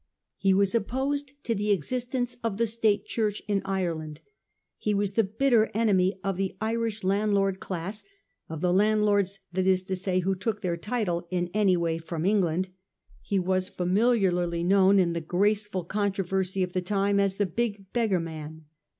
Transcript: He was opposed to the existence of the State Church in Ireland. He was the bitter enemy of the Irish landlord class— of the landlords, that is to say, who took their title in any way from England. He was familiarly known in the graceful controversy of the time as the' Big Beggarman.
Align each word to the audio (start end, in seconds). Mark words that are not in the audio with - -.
He 0.39 0.51
was 0.51 0.73
opposed 0.73 1.33
to 1.43 1.53
the 1.53 1.69
existence 1.69 2.35
of 2.43 2.57
the 2.57 2.65
State 2.65 3.05
Church 3.05 3.43
in 3.47 3.61
Ireland. 3.63 4.21
He 4.79 4.95
was 4.95 5.11
the 5.11 5.23
bitter 5.23 5.69
enemy 5.75 6.19
of 6.23 6.37
the 6.37 6.57
Irish 6.59 7.03
landlord 7.03 7.59
class— 7.59 8.03
of 8.49 8.61
the 8.61 8.73
landlords, 8.73 9.41
that 9.53 9.67
is 9.67 9.83
to 9.83 9.95
say, 9.95 10.21
who 10.21 10.33
took 10.33 10.63
their 10.63 10.75
title 10.75 11.27
in 11.29 11.51
any 11.53 11.77
way 11.77 11.99
from 11.99 12.25
England. 12.25 12.69
He 13.21 13.37
was 13.37 13.69
familiarly 13.69 14.63
known 14.63 14.97
in 14.97 15.13
the 15.13 15.21
graceful 15.21 15.83
controversy 15.83 16.63
of 16.63 16.73
the 16.73 16.81
time 16.81 17.19
as 17.19 17.35
the' 17.35 17.45
Big 17.61 17.93
Beggarman. 17.93 18.65